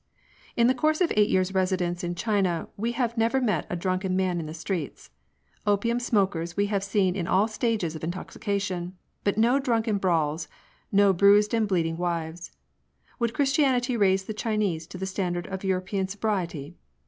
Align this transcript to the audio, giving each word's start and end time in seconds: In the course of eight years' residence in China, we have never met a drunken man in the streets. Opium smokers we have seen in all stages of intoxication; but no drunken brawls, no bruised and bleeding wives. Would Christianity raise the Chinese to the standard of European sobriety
In 0.57 0.65
the 0.65 0.73
course 0.73 0.99
of 0.99 1.13
eight 1.15 1.29
years' 1.29 1.53
residence 1.53 2.03
in 2.03 2.15
China, 2.15 2.67
we 2.75 2.93
have 2.93 3.19
never 3.19 3.39
met 3.39 3.67
a 3.69 3.75
drunken 3.75 4.15
man 4.15 4.39
in 4.39 4.47
the 4.47 4.53
streets. 4.55 5.11
Opium 5.67 5.99
smokers 5.99 6.57
we 6.57 6.65
have 6.73 6.83
seen 6.83 7.15
in 7.15 7.27
all 7.27 7.47
stages 7.47 7.95
of 7.95 8.03
intoxication; 8.03 8.97
but 9.23 9.37
no 9.37 9.59
drunken 9.59 9.99
brawls, 9.99 10.47
no 10.91 11.13
bruised 11.13 11.53
and 11.53 11.67
bleeding 11.67 11.97
wives. 11.97 12.51
Would 13.19 13.35
Christianity 13.35 13.95
raise 13.95 14.23
the 14.23 14.33
Chinese 14.33 14.87
to 14.87 14.97
the 14.97 15.05
standard 15.05 15.45
of 15.45 15.63
European 15.63 16.07
sobriety 16.07 16.73